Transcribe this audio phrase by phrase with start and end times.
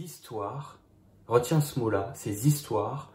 [0.00, 0.78] histoires,
[1.26, 3.12] retiens ce mot-là, ces histoires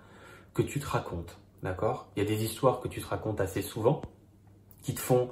[0.54, 2.09] que tu te racontes, d'accord?
[2.16, 4.02] Il y a des histoires que tu te racontes assez souvent,
[4.82, 5.30] qui te font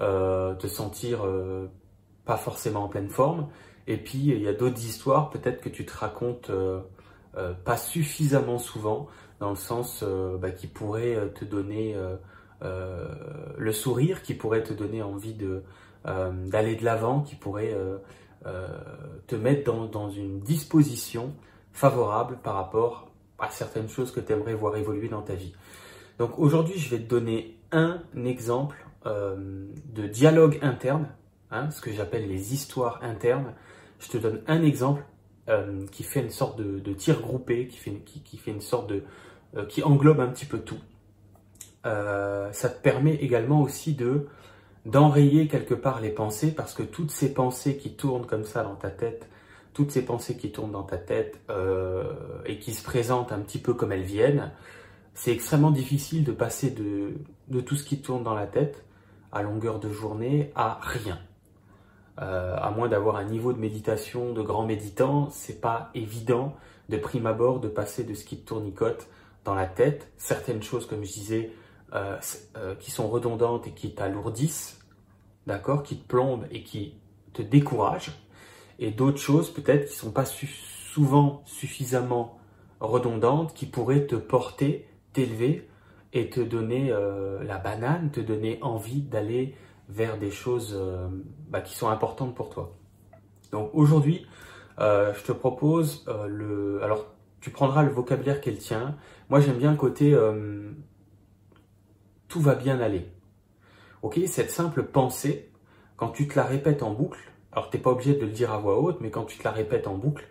[0.00, 1.68] euh, te sentir euh,
[2.24, 3.48] pas forcément en pleine forme,
[3.86, 6.80] et puis il y a d'autres histoires peut-être que tu te racontes euh,
[7.64, 9.08] pas suffisamment souvent,
[9.40, 10.04] dans le sens
[10.40, 11.96] bah, qui pourraient te donner
[12.62, 15.36] le sourire, qui pourrait te donner envie
[16.04, 17.74] d'aller de l'avant, qui pourrait
[19.26, 21.34] te mettre dans, une disposition
[21.72, 25.54] favorable par rapport à certaines choses que tu aimerais voir évoluer dans ta vie.
[26.18, 28.76] Donc aujourd'hui, je vais te donner un exemple
[29.06, 31.08] euh, de dialogue interne,
[31.50, 33.52] hein, ce que j'appelle les histoires internes.
[33.98, 35.04] Je te donne un exemple
[35.48, 37.76] euh, qui fait une sorte de, tir groupé, qui
[38.38, 39.02] fait, sorte de...
[39.56, 40.78] Euh, qui englobe un petit peu tout.
[41.82, 44.26] ça te permet également aussi de
[44.86, 48.74] d'enrayer quelque part les pensées, parce que toutes ces pensées qui tournent comme ça dans
[48.74, 49.28] ta tête,
[49.72, 52.04] toutes ces pensées qui tournent dans ta tête euh,
[52.46, 54.52] et qui se présentent un petit peu comme elles viennent,
[55.14, 57.14] c'est extrêmement difficile de passer de,
[57.48, 58.84] de, tout ce qui tourne dans la tête
[59.32, 61.18] à longueur de journée à rien.
[62.20, 66.54] Euh, à moins d'avoir un niveau de méditation de grand méditant, c'est pas évident
[66.88, 69.08] de prime abord de passer de ce qui te tournicote
[69.44, 71.50] dans la tête, certaines choses comme je disais
[71.92, 72.18] euh,
[72.80, 74.80] qui sont redondantes et qui t'alourdissent,
[75.46, 76.94] d'accord, qui te plombent et qui
[77.32, 78.12] te découragent,
[78.78, 82.38] et d'autres choses peut-être qui sont pas souvent suffisamment
[82.80, 85.68] redondantes, qui pourraient te porter, t'élever
[86.12, 89.54] et te donner euh, la banane, te donner envie d'aller
[89.88, 91.08] vers des choses euh,
[91.48, 92.76] bah, qui sont importantes pour toi.
[93.50, 94.26] Donc aujourd'hui,
[94.78, 96.80] euh, je te propose le...
[96.82, 97.06] Alors,
[97.40, 98.96] tu prendras le vocabulaire qui est le tien.
[99.28, 100.16] Moi, j'aime bien le côté
[102.28, 103.10] tout va bien aller.
[104.02, 105.50] Ok, cette simple pensée,
[105.96, 108.52] quand tu te la répètes en boucle, alors, tu n'es pas obligé de le dire
[108.52, 110.26] à voix haute, mais quand tu te la répètes en boucle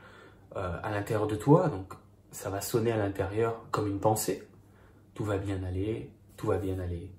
[0.57, 1.93] euh, à l'intérieur de toi, donc
[2.31, 4.43] ça va sonner à l'intérieur comme une pensée.
[5.13, 7.09] Tout va bien aller, tout va bien aller,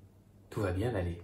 [0.51, 1.19] tout va bien aller.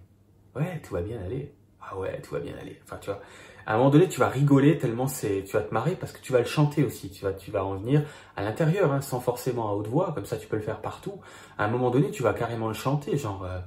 [0.56, 1.54] Ouais, tout va bien aller.
[1.80, 2.80] Ah ouais, tout va bien aller.
[2.84, 3.20] Enfin, tu vois,
[3.66, 6.20] à un moment donné, tu vas rigoler tellement c'est, tu vas te marrer parce que
[6.20, 7.10] tu vas le chanter aussi.
[7.10, 8.02] Tu vas, tu vas en venir
[8.36, 10.12] à l'intérieur, hein, sans forcément à haute voix.
[10.14, 11.20] Comme ça, tu peux le faire partout.
[11.58, 13.44] À un moment donné, tu vas carrément le chanter, genre.
[13.44, 13.58] Euh,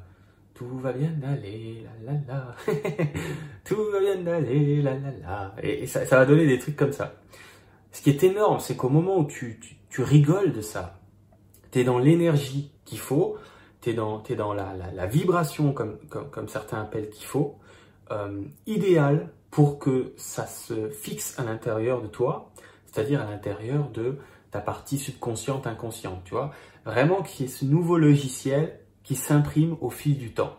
[0.55, 2.55] tout va bien aller, la la la.
[3.65, 5.55] Tout va bien aller, la la la.
[5.61, 7.15] Et, ça, va donner des trucs comme ça.
[7.91, 10.99] Ce qui est énorme, c'est qu'au moment où tu, tu, rigoles de ça,
[11.71, 13.37] tu es dans l'énergie qu'il faut,
[13.81, 17.57] tu es dans, es dans la, la, vibration, comme, comme, comme, certains appellent qu'il faut,
[18.11, 22.51] euh, idéal pour que ça se fixe à l'intérieur de toi,
[22.87, 24.17] c'est-à-dire à, l'intérieur de
[24.51, 26.51] ta partie subconsciente, inconsciente, tu vois.
[26.83, 30.57] Vraiment qu'il y ait ce nouveau logiciel qui s'imprime au fil du temps.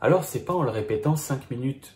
[0.00, 1.94] Alors c'est pas en le répétant 5 minutes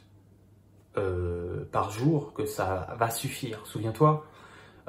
[0.98, 3.62] euh, par jour que ça va suffire.
[3.64, 4.26] Souviens-toi,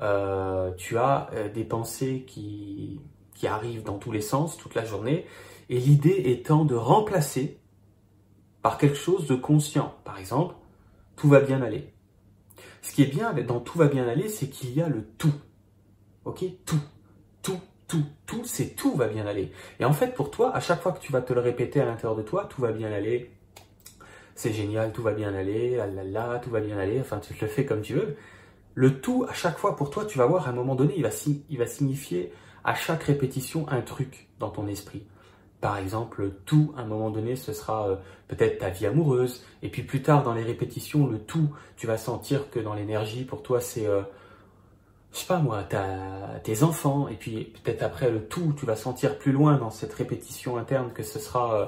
[0.01, 2.99] euh, tu as euh, des pensées qui,
[3.35, 5.25] qui arrivent dans tous les sens toute la journée,
[5.69, 7.57] et l'idée étant de remplacer
[8.61, 9.95] par quelque chose de conscient.
[10.03, 10.53] Par exemple,
[11.17, 11.93] tout va bien aller.
[12.81, 15.33] Ce qui est bien dans tout va bien aller, c'est qu'il y a le tout.
[16.23, 16.45] Ok?
[16.65, 16.79] Tout.
[17.41, 19.51] Tout tout, tout, c'est tout va bien aller.
[19.79, 21.85] Et en fait, pour toi, à chaque fois que tu vas te le répéter à
[21.85, 23.31] l'intérieur de toi, tout va bien aller,
[24.35, 27.47] c'est génial, tout va bien aller, là, là, tout va bien aller, enfin, tu le
[27.47, 28.17] fais comme tu veux.
[28.75, 31.57] Le tout, à chaque fois, pour toi, tu vas voir, à un moment donné, il
[31.57, 32.31] va signifier
[32.63, 35.07] à chaque répétition un truc dans ton esprit.
[35.61, 37.95] Par exemple, tout, à un moment donné, ce sera euh,
[38.27, 39.43] peut-être ta vie amoureuse.
[39.61, 43.23] Et puis plus tard, dans les répétitions, le tout, tu vas sentir que dans l'énergie,
[43.23, 44.01] pour toi, c'est euh,
[45.13, 45.63] je sais pas moi,
[46.43, 49.93] tes enfants, et puis peut-être après le tout, tu vas sentir plus loin dans cette
[49.93, 51.65] répétition interne que ce sera, euh,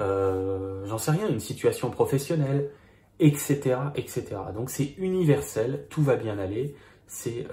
[0.00, 2.70] euh, j'en sais rien, une situation professionnelle,
[3.20, 4.24] etc., etc.
[4.54, 6.74] Donc c'est universel, tout va bien aller,
[7.06, 7.46] c'est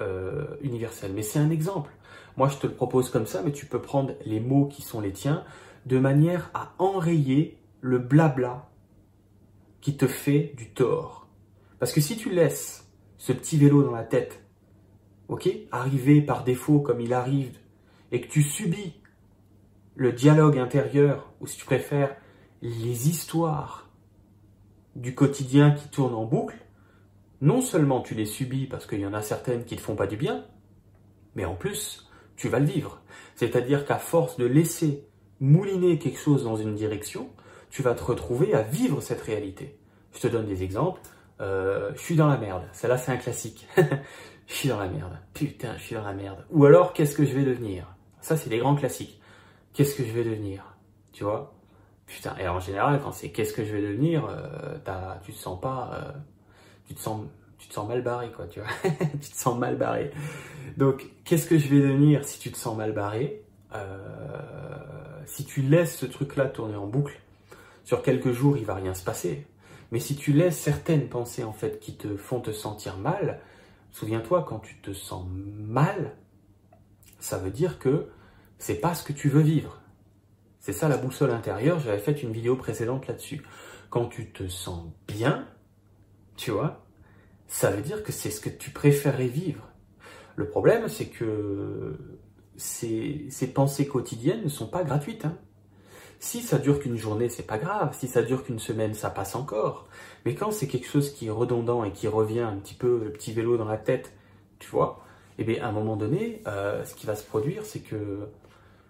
[0.61, 1.11] universel.
[1.13, 1.91] Mais c'est un exemple.
[2.37, 4.99] Moi, je te le propose comme ça, mais tu peux prendre les mots qui sont
[4.99, 5.43] les tiens
[5.85, 8.69] de manière à enrayer le blabla
[9.81, 11.27] qui te fait du tort.
[11.79, 14.45] Parce que si tu laisses ce petit vélo dans la tête
[15.27, 17.57] ok, arriver par défaut comme il arrive,
[18.11, 18.93] et que tu subis
[19.95, 22.15] le dialogue intérieur, ou si tu préfères,
[22.61, 23.89] les histoires
[24.95, 26.57] du quotidien qui tournent en boucle,
[27.41, 30.07] non seulement tu les subis parce qu'il y en a certaines qui ne font pas
[30.07, 30.45] du bien,
[31.35, 33.01] mais en plus, tu vas le vivre.
[33.35, 35.05] C'est-à-dire qu'à force de laisser
[35.39, 37.29] mouliner quelque chose dans une direction,
[37.69, 39.77] tu vas te retrouver à vivre cette réalité.
[40.13, 41.01] Je te donne des exemples.
[41.41, 42.63] Euh, je suis dans la merde.
[42.71, 43.67] Celle-là, c'est un classique.
[44.47, 45.17] je suis dans la merde.
[45.33, 46.45] Putain, je suis dans la merde.
[46.51, 47.95] Ou alors, qu'est-ce que je vais devenir?
[48.21, 49.19] Ça, c'est des grands classiques.
[49.73, 50.63] Qu'est-ce que je vais devenir?
[51.11, 51.53] Tu vois?
[52.07, 54.77] Putain, et en général, quand c'est qu'est-ce que je vais devenir, euh,
[55.23, 56.11] tu te sens pas, euh,
[56.87, 57.25] tu te sens,
[57.57, 58.69] tu te sens mal barré, quoi, tu vois
[59.21, 60.11] Tu te sens mal barré.
[60.77, 63.44] Donc, qu'est-ce que je vais devenir si tu te sens mal barré?
[65.25, 67.19] Si tu laisses ce truc-là tourner en boucle,
[67.83, 69.47] sur quelques jours, il va rien se passer.
[69.91, 73.39] Mais si tu laisses certaines pensées en fait qui te font te sentir mal,
[73.91, 76.15] souviens-toi quand tu te sens mal,
[77.19, 78.07] ça veut dire que
[78.57, 79.79] c'est pas ce que tu veux vivre.
[80.59, 83.43] C'est ça la boussole intérieure, j'avais fait une vidéo précédente là-dessus.
[83.89, 85.47] Quand tu te sens bien,
[86.35, 86.83] tu vois,
[87.47, 89.69] ça veut dire que c'est ce que tu préférais vivre.
[90.35, 91.97] Le problème, c'est que
[92.57, 95.25] ces, pensées quotidiennes ne sont pas gratuites.
[95.25, 95.37] Hein.
[96.19, 97.95] Si ça dure qu'une journée, c'est pas grave.
[97.97, 99.87] Si ça dure qu'une semaine, ça passe encore.
[100.25, 103.11] Mais quand c'est quelque chose qui est redondant et qui revient un petit peu le
[103.11, 104.13] petit vélo dans la tête,
[104.59, 105.03] tu vois,
[105.37, 108.27] eh bien, à un moment donné, euh, ce qui va se produire, c'est que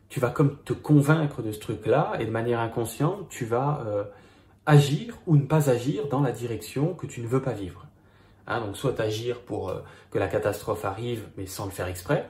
[0.09, 4.03] tu vas comme te convaincre de ce truc-là et de manière inconsciente, tu vas euh,
[4.65, 7.87] agir ou ne pas agir dans la direction que tu ne veux pas vivre.
[8.47, 12.29] Hein, donc, soit agir pour euh, que la catastrophe arrive, mais sans le faire exprès,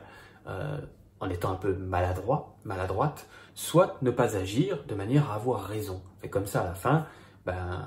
[1.25, 6.01] en étant un peu maladroit, maladroite, soit ne pas agir de manière à avoir raison.
[6.23, 7.05] Et comme ça, à la fin,
[7.45, 7.85] ben,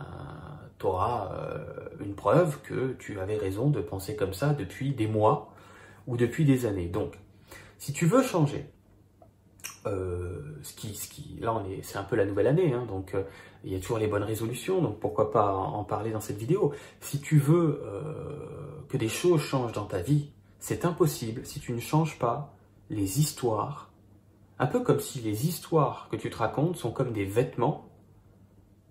[0.79, 1.31] tu auras
[2.01, 5.53] une preuve que tu avais raison de penser comme ça depuis des mois
[6.07, 6.87] ou depuis des années.
[6.87, 7.19] Donc,
[7.79, 8.71] si tu veux changer,
[9.87, 13.23] euh, ce qui, là, est, c'est un peu la nouvelle année, hein, donc euh,
[13.65, 16.73] il y a toujours les bonnes résolutions, donc pourquoi pas en parler dans cette vidéo.
[17.01, 21.73] Si tu veux euh, que des choses changent dans ta vie, c'est impossible si tu
[21.73, 22.55] ne changes pas
[22.91, 23.93] les histoires.
[24.59, 27.89] Un peu comme si les histoires que tu te racontes sont comme des vêtements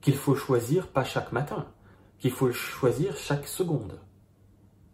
[0.01, 1.67] qu'il faut choisir pas chaque matin,
[2.19, 3.99] qu'il faut choisir chaque seconde.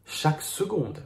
[0.05, 1.03] Chaque seconde.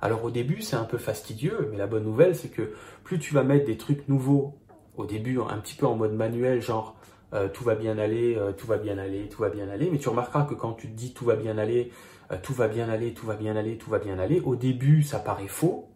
[0.00, 3.34] Alors au début, c'est un peu fastidieux, mais la bonne nouvelle, c'est que plus tu
[3.34, 4.58] vas mettre des trucs nouveaux
[4.96, 6.96] au début, un petit peu en mode manuel, genre
[7.32, 9.98] euh, tout va bien aller, euh, tout va bien aller, tout va bien aller, mais
[9.98, 11.90] tu remarqueras que quand tu te dis tout va bien aller,
[12.30, 15.02] euh, tout va bien aller, tout va bien aller, tout va bien aller, au début,
[15.02, 15.88] ça paraît faux,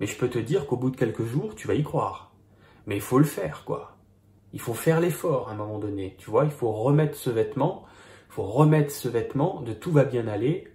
[0.00, 2.32] mais je peux te dire qu'au bout de quelques jours, tu vas y croire.
[2.86, 3.96] Mais il faut le faire, quoi.
[4.52, 7.84] Il faut faire l'effort à un moment donné, tu vois, il faut remettre ce vêtement,
[8.28, 10.72] il faut remettre ce vêtement de tout va bien aller,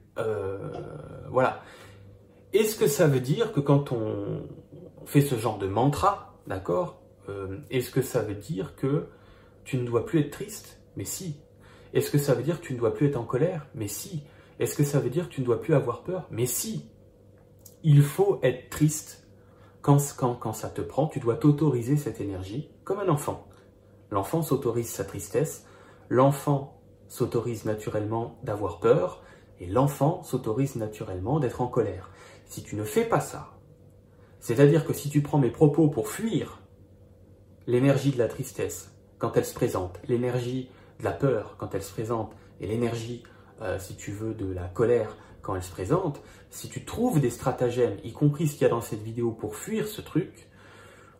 [1.29, 1.63] voilà.
[2.53, 4.43] Est-ce que ça veut dire que quand on
[5.05, 9.07] fait ce genre de mantra, d'accord, euh, est-ce que ça veut dire que
[9.63, 10.79] tu ne dois plus être triste?
[10.95, 11.37] Mais si.
[11.93, 13.67] Est-ce que ça veut dire que tu ne dois plus être en colère?
[13.73, 14.23] Mais si.
[14.59, 16.27] Est-ce que ça veut dire que tu ne dois plus avoir peur?
[16.29, 16.85] Mais si.
[17.85, 19.27] Il faut être triste.
[19.81, 23.45] Quand, ça te prend, tu dois t'autoriser cette énergie comme un enfant.
[24.09, 25.65] L'enfant s'autorise sa tristesse,
[26.07, 29.21] l'enfant s'autorise naturellement d'avoir peur,
[29.59, 32.11] et l'enfant s'autorise naturellement d'être en colère.
[32.45, 33.51] Si tu ne fais pas ça,
[34.39, 36.61] c'est-à-dire que si tu prends mes propos pour fuir
[37.67, 40.69] l'énergie de la tristesse quand elle se présente, l'énergie
[40.99, 43.23] de la peur quand elle se présente, et l'énergie,
[43.61, 47.29] euh, si tu veux, de la colère quand elle se présente, si tu trouves des
[47.29, 50.49] stratagèmes, y compris ce qu'il y a dans cette vidéo, pour fuir ce truc,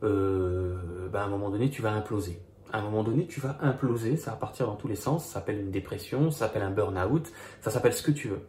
[0.01, 2.41] euh, ben à un moment donné, tu vas imploser.
[2.71, 5.33] À un moment donné, tu vas imploser, ça va partir dans tous les sens, ça
[5.35, 7.31] s'appelle une dépression, ça s'appelle un burn-out,
[7.61, 8.41] ça s'appelle ce que tu veux.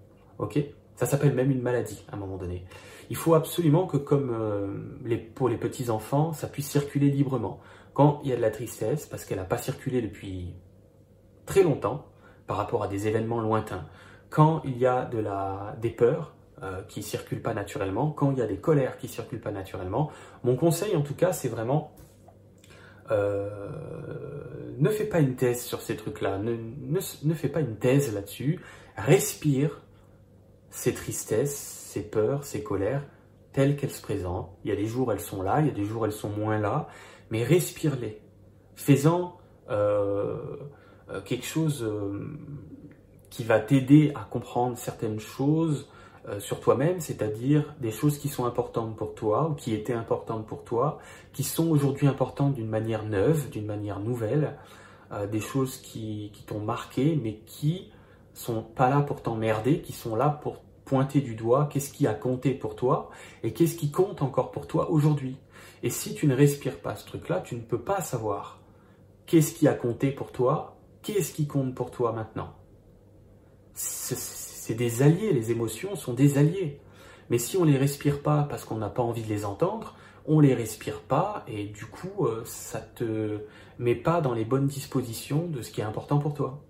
[0.97, 2.65] Ça s'appelle même une maladie à un moment donné.
[3.11, 7.61] Il faut absolument que, comme euh, pour les petits enfants, ça puisse circuler librement.
[7.93, 10.55] Quand il y a de la tristesse, parce qu'elle n'a pas circulé depuis
[11.47, 12.07] très longtemps
[12.47, 13.87] par rapport à des événements lointains,
[14.35, 18.33] quand il y a de la, des peurs euh, qui ne circulent pas naturellement, quand
[18.33, 20.11] il y a des colères qui ne circulent pas naturellement,
[20.43, 21.93] mon conseil en tout cas, c'est vraiment
[23.13, 23.49] euh,
[24.77, 26.57] ne fais pas une thèse sur ces trucs-là, ne,
[27.23, 28.61] ne fais pas une thèse là-dessus,
[28.97, 29.83] respire,
[30.69, 33.07] ces tristesses, ces peurs, ces colères,
[33.53, 34.51] telles qu'elles se présentent.
[34.65, 36.31] Il y a des jours elles sont là, il y a des jours elles sont
[36.31, 36.89] moins là,
[37.31, 38.21] mais respire-les.
[38.75, 39.39] Fais-en
[39.71, 40.57] euh,
[41.25, 41.89] quelque chose
[43.35, 45.89] qui va t'aider à comprendre certaines choses
[46.39, 50.63] sur toi-même, c'est-à-dire des choses qui sont importantes pour toi ou qui étaient importantes pour
[50.63, 50.99] toi,
[51.33, 54.57] qui sont aujourd'hui importantes d'une manière neuve, d'une manière nouvelle,
[55.33, 57.91] des choses qui, qui t'ont marqué, mais qui
[58.35, 62.15] sont pas là pour t'emmerder, qui sont là pour pointer du doigt qu'est-ce qui a
[62.15, 63.11] compté pour toi
[63.43, 65.37] et qu'est-ce qui compte encore pour toi aujourd'hui.
[65.83, 68.61] Et si tu ne respires pas ce truc-là, tu ne peux pas savoir
[69.27, 72.55] qu'est-ce qui a compté pour toi, qu'est-ce qui compte pour toi maintenant.
[73.75, 76.81] C'est des alliés, les émotions sont des alliés.
[77.31, 79.97] Mais si on ne les respire pas parce qu'on n'a pas envie de les entendre,
[80.27, 83.41] on les respire pas et du coup euh, ça te
[83.79, 86.63] met pas dans les bonnes dispositions de ce qui est important pour toi.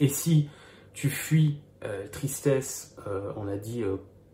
[0.00, 0.48] Et si
[0.92, 3.84] tu fuis euh, tristesse, euh, on a dit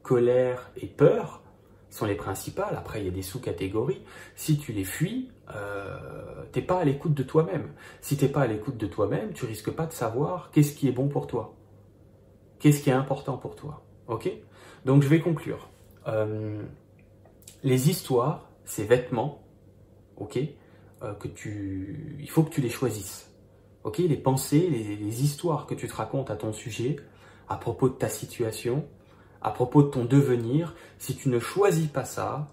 [0.02, 1.42] colère et peur
[1.90, 2.74] sont les principales.
[2.76, 4.02] Après, il y a des sous-catégories.
[4.34, 5.30] Si tu les fuis,
[6.52, 7.68] t'es pas à l'écoute de toi-même.
[8.00, 10.92] Si t'es pas à l'écoute de toi-même, tu risques pas de savoir qu'est-ce qui est
[10.92, 11.54] bon pour toi,
[12.62, 13.82] qu'est-ce qui est important pour toi.
[14.08, 14.30] Ok?
[14.86, 15.68] Donc, je vais conclure.
[17.62, 19.42] les histoires, ces vêtements,
[20.16, 20.38] ok,
[21.02, 23.28] euh, que tu, il faut que tu les choisisses.
[23.84, 26.96] Ok, les pensées, les, histoires que tu te racontes à ton sujet,
[27.48, 28.86] à propos de ta situation,
[29.40, 32.46] à propos de ton devenir, si tu ne choisis pas ça,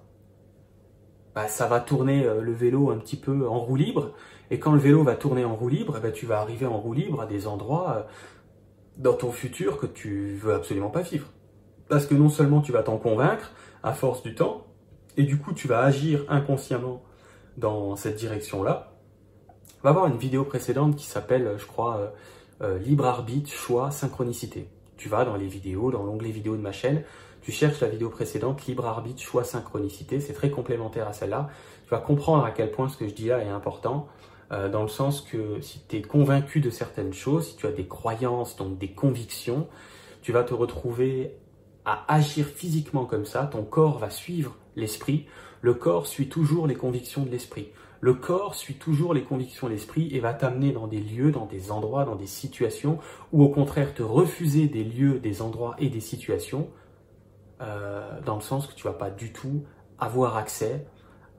[1.35, 4.13] bah, ça va tourner euh, le vélo un petit peu en roue libre.
[4.49, 6.93] Et quand le vélo va tourner en roue libre, bah, tu vas arriver en roue
[6.93, 8.03] libre à des endroits euh,
[8.99, 11.27] dans ton futur que tu veux absolument pas vivre.
[11.87, 13.51] Parce que non seulement tu vas t'en convaincre
[13.81, 14.67] à force du temps,
[15.17, 17.01] et du coup tu vas agir inconsciemment
[17.57, 18.93] dans cette direction-là.
[19.81, 22.13] On va voir une vidéo précédente qui s'appelle, je crois,
[22.61, 24.67] euh, Libre arbitre, choix, synchronicité.
[24.97, 27.03] Tu vas dans les vidéos, dans l'onglet vidéo de ma chaîne,
[27.41, 31.49] tu cherches la vidéo précédente, libre arbitre, choix, synchronicité, c'est très complémentaire à celle-là.
[31.85, 34.07] Tu vas comprendre à quel point ce que je dis là est important,
[34.51, 37.71] euh, dans le sens que si tu es convaincu de certaines choses, si tu as
[37.71, 39.67] des croyances, donc des convictions,
[40.21, 41.35] tu vas te retrouver
[41.85, 45.25] à agir physiquement comme ça, ton corps va suivre l'esprit,
[45.61, 47.69] le corps suit toujours les convictions de l'esprit.
[48.01, 51.45] Le corps suit toujours les convictions de l'esprit et va t'amener dans des lieux, dans
[51.45, 52.97] des endroits, dans des situations,
[53.33, 56.69] ou au contraire te refuser des lieux, des endroits et des situations
[57.61, 59.63] euh, dans le sens que tu vas pas du tout
[59.99, 60.85] avoir accès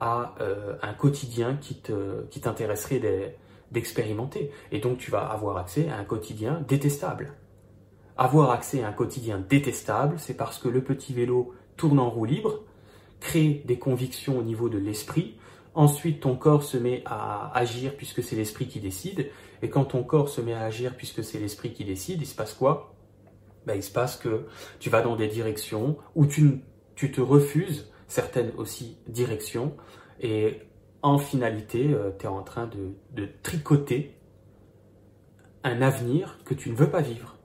[0.01, 3.37] à euh, un quotidien qui te qui t'intéresserait
[3.71, 4.51] d'expérimenter.
[4.73, 7.33] Et donc tu vas avoir accès à un quotidien détestable.
[8.17, 12.25] Avoir accès à un quotidien détestable, c'est parce que le petit vélo tourne en roue
[12.25, 12.65] libre,
[13.21, 15.37] crée des convictions au niveau de l'esprit,
[15.73, 19.29] Ensuite, ton corps se met à agir puisque c'est l'esprit qui décide.
[19.61, 22.35] Et quand ton corps se met à agir puisque c'est l'esprit qui décide, il se
[22.35, 22.93] passe quoi?
[23.65, 24.47] Ben, il se passe que
[24.79, 26.61] tu vas dans des directions où tu,
[26.95, 29.73] tu te refuses certaines aussi directions
[30.19, 30.59] et
[31.01, 34.17] en finalité, euh, tu es en train de, tricoter
[35.63, 37.37] un avenir que tu ne veux pas vivre.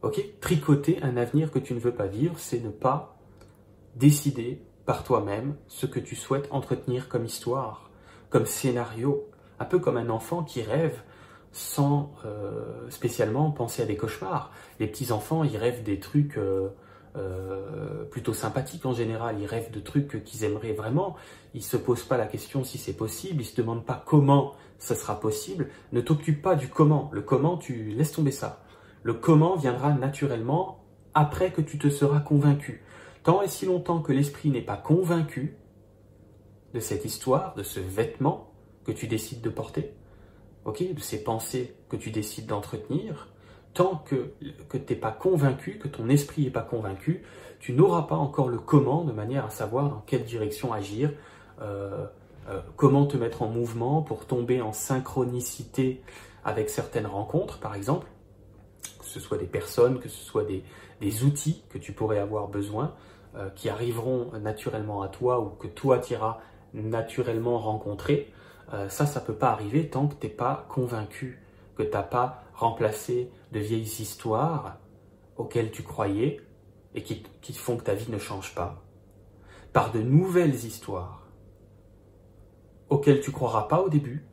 [0.00, 0.20] Ok?
[0.40, 3.18] Tricoter un avenir que tu ne veux pas vivre, c'est ne pas
[3.94, 7.90] décider par toi-même ce que tu souhaites entretenir comme histoire,
[8.30, 11.02] comme scénario, un peu comme un enfant qui rêve
[11.52, 14.52] sans euh, spécialement penser à des cauchemars.
[14.80, 16.70] Les petits-enfants, ils rêvent des trucs euh,
[17.16, 21.16] euh, plutôt sympathiques en général, ils rêvent de trucs qu'ils aimeraient vraiment,
[21.54, 24.94] ils se posent pas la question si c'est possible, ils se demandent pas comment ça
[24.94, 28.64] sera possible, ne t'occupe pas du comment, le comment, tu laisses tomber ça.
[29.02, 32.82] Le comment viendra naturellement après que tu te seras convaincu.
[33.22, 35.56] Tant et si longtemps que l'esprit n'est pas convaincu
[36.74, 38.52] de cette histoire, de ce vêtement
[38.84, 39.94] que tu décides de porter,
[40.64, 43.28] de ces pensées que tu décides d'entretenir,
[43.74, 44.32] tant que,
[44.68, 47.22] que tu n'es pas convaincu, que ton esprit n'est pas convaincu,
[47.62, 51.12] tu n'auras pas encore le comment de manière à savoir dans quelle direction agir,
[51.60, 52.06] euh,
[52.48, 56.02] euh, comment te mettre en mouvement pour tomber en synchronicité
[56.44, 58.08] avec certaines rencontres, par exemple,
[58.98, 60.64] que ce soit des personnes, que ce soit des,
[61.24, 62.94] outils que tu pourrais avoir besoin,
[63.36, 66.38] euh, qui arriveront naturellement à toi ou que toi tu iras
[66.74, 68.32] naturellement rencontrer.
[68.88, 71.41] Ça, ça peut pas arriver tant que tu n'es pas convaincu,
[71.76, 74.78] que tu n'as pas remplacé de vieilles histoires
[75.36, 76.40] auxquelles tu croyais
[76.94, 78.82] et qui, qui font que ta vie ne change pas,
[79.72, 81.22] par de nouvelles histoires
[82.90, 84.26] auxquelles tu croiras pas au début,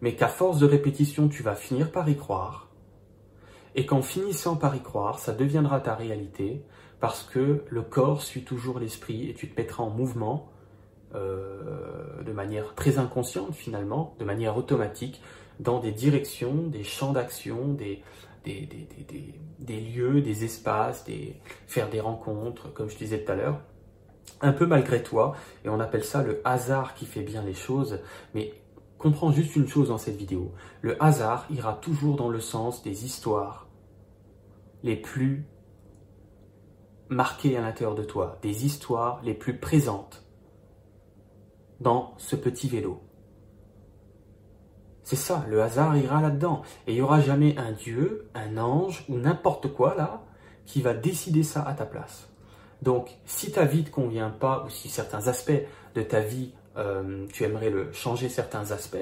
[0.00, 2.68] mais qu'à force de répétition, tu vas finir par y croire,
[3.74, 6.64] et qu'en finissant par y croire, ça deviendra ta réalité,
[7.00, 10.50] parce que le corps suit toujours l'esprit, et tu te mettras en mouvement
[11.14, 15.20] euh, de manière très inconsciente finalement, de manière automatique,
[15.60, 18.02] dans des directions, des champs d'action, des,
[18.44, 21.36] des, des, des, lieux, des espaces, des,
[21.66, 23.60] faire des rencontres, comme je disais tout à l'heure,
[24.40, 25.34] un peu malgré toi,
[25.64, 28.00] et on appelle ça le hasard qui fait bien les choses,
[28.34, 28.54] mais
[28.98, 33.04] comprends juste une chose dans cette vidéo, le hasard ira toujours dans le sens des
[33.04, 33.68] histoires
[34.82, 35.46] les plus
[37.08, 40.24] marquées à l'intérieur de toi, des histoires les plus présentes,
[41.80, 43.00] dans ce petit vélo.
[45.08, 46.60] C'est ça, le hasard ira là-dedans.
[46.86, 50.22] Et il n'y aura jamais un Dieu, un ange ou n'importe quoi là
[50.66, 52.28] qui va décider ça à ta place.
[52.82, 55.62] Donc, si ta vie ne te convient pas, ou si certains aspects
[55.94, 58.98] de ta vie, euh, tu aimerais le changer certains aspects,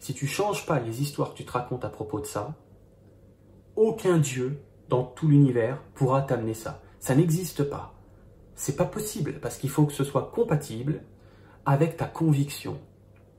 [0.00, 2.56] si tu changes pas les histoires que tu te racontes à propos de ça,
[3.76, 6.82] aucun Dieu dans tout l'univers pourra t'amener ça.
[6.98, 7.94] Ça n'existe pas.
[8.56, 11.04] C'est pas possible parce qu'il faut que ce soit compatible
[11.64, 12.76] avec ta conviction,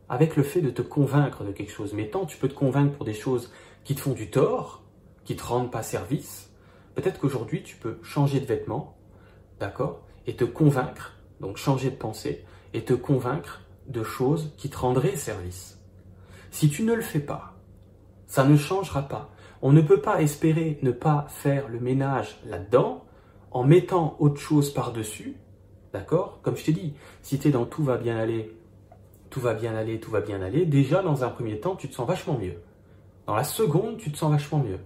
[0.10, 1.94] avec le fait de te convaincre de quelque chose.
[1.94, 3.52] Mais tant tu peux te convaincre pour des choses
[3.84, 4.84] qui te font du tort,
[5.24, 6.52] qui te rendent pas service,
[6.96, 8.98] peut-être qu'aujourd'hui tu peux changer de vêtements,
[9.60, 14.78] d'accord, et te convaincre, donc changer de pensée, et te convaincre de choses qui te
[14.78, 15.80] rendraient service.
[16.52, 17.56] Si tu ne le fais pas,
[18.28, 19.30] ça ne changera pas.
[19.62, 23.06] On ne peut pas espérer ne pas faire le ménage là-dedans
[23.52, 25.38] en mettant autre chose par-dessus
[25.96, 26.42] D'accord?
[26.42, 28.52] Comme je t'ai dit, si tu es dans tout va bien aller,
[29.36, 31.94] tout va bien aller, tout va bien aller, déjà dans un premier temps, tu te
[31.94, 32.62] sens vachement mieux.
[33.28, 34.80] Dans la seconde, tu te sens vachement mieux.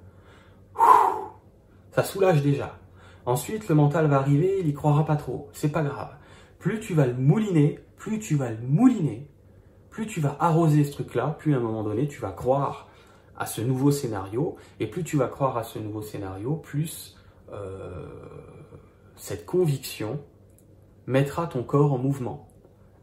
[1.91, 2.79] Ça soulage déjà.
[3.27, 5.49] Ensuite, le mental va arriver, il y croira pas trop.
[5.53, 6.15] C'est pas grave.
[6.57, 9.29] Plus tu vas le mouliner, plus tu vas le mouliner,
[9.91, 12.87] plus tu vas arroser ce truc-là, plus à un moment donné, tu vas croire
[13.37, 14.55] à ce nouveau scénario.
[14.79, 17.15] Et plus tu vas croire à ce nouveau scénario, plus
[17.53, 18.07] euh,
[19.15, 20.19] cette conviction
[21.05, 22.48] mettra ton corps en mouvement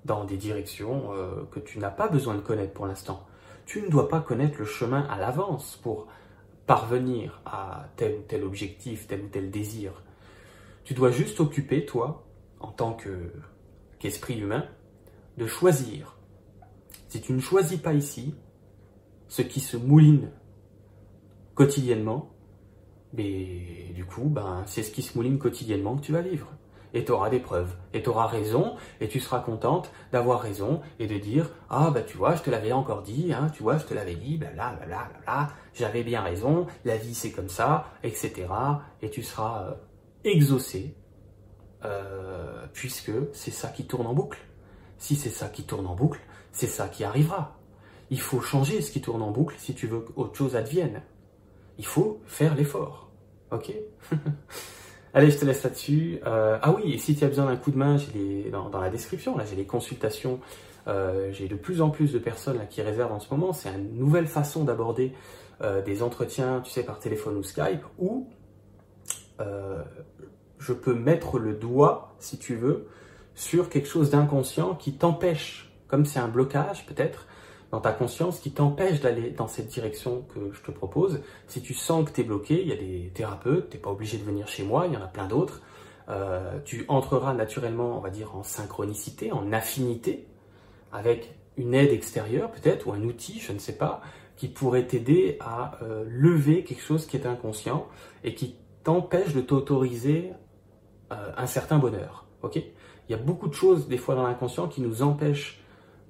[0.06, 3.26] dans des directions euh, que tu n'as pas besoin de connaître pour l'instant.
[3.66, 6.06] Tu ne dois pas connaître le chemin à l'avance pour
[6.66, 10.02] parvenir à tel ou tel objectif, tel ou tel désir.
[10.84, 12.24] Tu dois juste occuper, toi,
[12.60, 12.96] en tant
[13.98, 14.64] qu'esprit humain,
[15.36, 16.16] de choisir.
[17.08, 18.34] Si tu ne choisis pas ici,
[19.28, 20.30] ce qui se mouline
[21.54, 22.30] quotidiennement,
[23.12, 26.46] mais du coup, ben, c'est ce qui se mouline quotidiennement que tu vas vivre.
[26.96, 27.76] Et tu auras des preuves.
[27.92, 28.74] Et tu auras raison.
[29.02, 32.48] Et tu seras contente d'avoir raison et de dire Ah, ben tu vois, je te
[32.48, 36.22] l'avais encore dit, hein, tu vois, je te l'avais dit, là, ben là, j'avais bien
[36.22, 38.46] raison, la vie c'est comme ça, etc.
[39.02, 39.74] Et tu seras euh,
[40.24, 40.96] exaucé,
[41.84, 44.38] euh, puisque c'est ça qui tourne en boucle.
[44.96, 47.58] Si c'est ça qui tourne en boucle, c'est ça qui arrivera.
[48.08, 51.02] Il faut changer ce qui tourne en boucle si tu veux qu'autre chose advienne.
[51.76, 53.10] Il faut faire l'effort.
[53.50, 53.70] Ok?
[55.14, 56.18] Allez, je te laisse là-dessus.
[56.26, 58.80] Euh, ah oui, et si tu as besoin d'un coup de main, j'ai dans, dans,
[58.80, 60.40] la description, là, j'ai les consultations.
[60.88, 63.52] Euh, j'ai de plus en plus de personnes là, qui réservent en ce moment.
[63.52, 65.12] C'est une nouvelle façon d'aborder
[65.62, 68.28] euh, des entretiens, tu sais, par téléphone ou Skype, où
[70.58, 72.88] je peux mettre le doigt, si tu veux,
[73.34, 77.26] sur quelque chose d'inconscient qui t'empêche, comme c'est un blocage peut-être,
[77.70, 81.20] dans ta conscience qui t'empêche d'aller dans cette direction que je te propose.
[81.48, 83.90] Si tu sens que tu es bloqué, il y a des thérapeutes, tu n'es pas
[83.90, 85.62] obligé de venir chez moi, il y en a plein d'autres.
[86.08, 90.28] Euh, tu entreras naturellement, on va dire, en synchronicité, en affinité,
[90.92, 94.00] avec une aide extérieure peut-être, ou un outil, je ne sais pas,
[94.36, 97.88] qui pourrait t'aider à euh, lever quelque chose qui est inconscient
[98.22, 100.30] et qui t'empêche de t'autoriser
[101.12, 102.26] euh, un certain bonheur.
[102.54, 105.60] Il y a beaucoup de choses, des fois, dans l'inconscient qui nous empêchent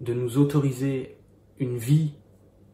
[0.01, 1.17] de nous autoriser
[1.59, 2.13] une vie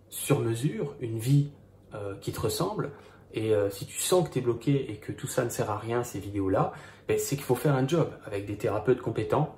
[0.09, 1.51] sur mesure, une vie
[1.95, 2.93] euh, qui te ressemble.
[3.35, 5.71] Et euh, si tu sens que tu es bloqué et que tout ça ne sert
[5.71, 6.73] à rien, ces vidéos-là,
[7.09, 9.57] ben, c'est qu'il faut faire un job avec des thérapeutes compétents.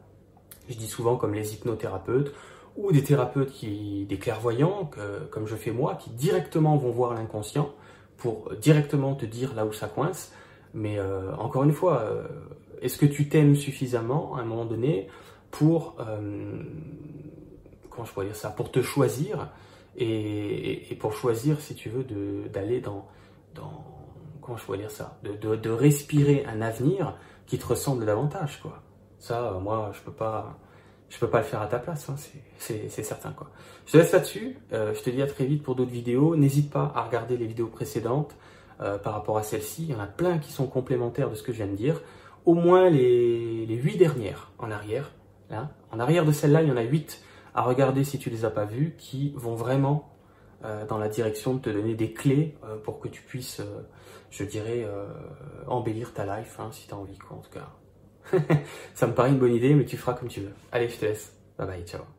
[0.69, 2.33] Je dis souvent comme les hypnothérapeutes
[2.77, 4.91] ou des thérapeutes qui, des clairvoyants,
[5.31, 7.73] comme je fais moi, qui directement vont voir l'inconscient
[8.17, 10.33] pour directement te dire là où ça coince.
[10.73, 12.09] Mais euh, encore une fois,
[12.81, 15.09] est-ce que tu t'aimes suffisamment à un moment donné
[15.51, 15.97] pour
[17.95, 19.49] comment je pourrais dire ça, pour te choisir
[19.97, 22.05] et, pour choisir, si tu veux,
[22.49, 23.07] d'aller dans,
[23.55, 23.85] dans,
[24.41, 28.83] comment je pourrais dire ça, de, de, respirer un avenir qui te ressemble davantage, quoi.
[29.19, 30.59] Ça, euh, moi, je peux pas,
[31.09, 32.17] je peux pas le faire à ta place, hein,
[32.59, 33.51] c'est certain, quoi.
[33.87, 34.59] Je te laisse là-dessus.
[34.73, 36.37] Euh, je te dis à très vite pour d'autres vidéos.
[36.37, 38.35] N'hésite pas à regarder les vidéos précédentes
[38.81, 39.85] euh, par rapport à celle-ci.
[39.85, 42.01] Il y en a plein qui sont complémentaires de ce que je viens de dire.
[42.45, 45.13] Au moins les, les huit dernières en arrière.
[45.51, 45.69] Hein.
[45.91, 47.23] En arrière de celle-là, il y en a huit
[47.55, 50.15] à regarder si tu les as pas vus, qui vont vraiment
[50.65, 53.83] euh, dans la direction de te donner des clés euh, pour que tu puisses, euh,
[54.31, 54.87] je dirais,
[55.67, 57.69] embellir ta life, hein, si tu as envie, quoi, en tout cas.
[58.95, 60.55] Ça me paraît une bonne idée, mais tu feras comme tu veux.
[60.73, 61.37] Allez, je te laisse.
[61.59, 62.14] Bye bye, ciao.